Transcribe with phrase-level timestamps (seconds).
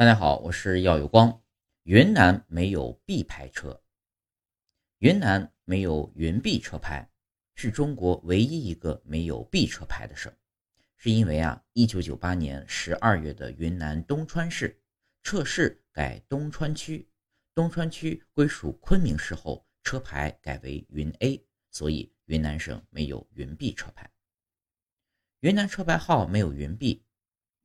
[0.00, 1.42] 大家好，我是耀有光。
[1.82, 3.82] 云南没有 B 牌车，
[4.96, 7.10] 云南没有云 B 车牌，
[7.54, 10.32] 是中国唯一一个没有 B 车牌的省。
[10.96, 14.80] 是因为啊，一九九八年十二月的云南东川市
[15.22, 17.06] 撤市改东川区，
[17.54, 24.10] 东川区归属昆明市后，车牌改为云 A，所以云南省没有云 B 车牌。
[25.40, 27.04] 云南车牌号没有云 B，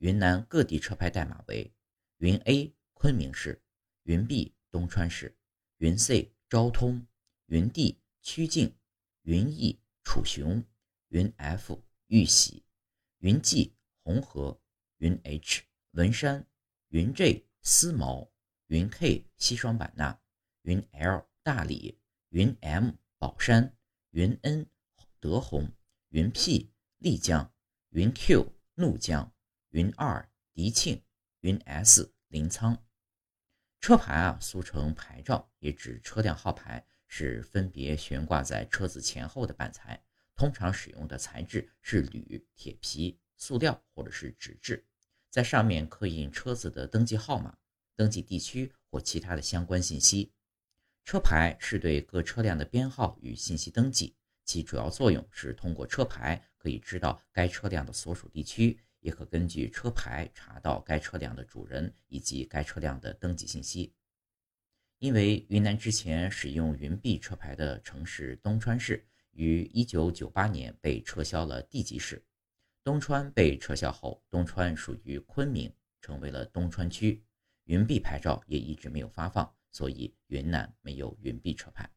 [0.00, 1.72] 云南各地车牌代码为。
[2.18, 3.62] 云 A 昆明市，
[4.04, 5.36] 云 B 东川市，
[5.76, 7.06] 云 C 昭通，
[7.44, 8.74] 云 D 曲靖，
[9.22, 10.64] 云 E 楚雄，
[11.08, 12.64] 云 F 玉玺，
[13.18, 14.58] 云 G 红河，
[14.96, 16.46] 云 H 文山，
[16.88, 18.32] 云 J 思茅，
[18.68, 20.18] 云 K 西双版纳，
[20.62, 21.98] 云 L 大理，
[22.30, 23.76] 云 M 宝山，
[24.12, 24.66] 云 N
[25.20, 25.70] 德宏，
[26.08, 27.52] 云 P 丽江，
[27.90, 29.34] 云 Q 怒江，
[29.68, 31.02] 云二迪庆。
[31.46, 32.76] 云 S 临沧
[33.80, 40.02] 车牌啊，俗称牌照，也指车辆号牌，是分别悬挂在车子前后的板材。
[40.34, 44.84] 通常使用的材质是铝、铁皮、塑料或者是纸质，
[45.30, 47.56] 在上面刻印车子的登记号码、
[47.94, 50.32] 登记地区或其他的相关信息。
[51.04, 58.80] 车牌是对各车辆的编号与信息登记，其主要作用是通过车牌可以知道该车辆的所属地区。
[59.06, 63.94] 也可根据车牌查到该车辆的主人以及该车辆的登记信息。
[64.98, 72.20] 因为云南之前使用云 B 车牌的城市东川市于1998年被撤销了地级市，
[72.82, 77.22] 东川被撤销后，东川属于昆明，成为了东川区，
[77.66, 81.88] 云 B 牌照也一直没有发放，所以云南没有云 B 车牌。